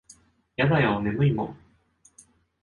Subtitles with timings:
[0.55, 1.57] やだよ眠いもん。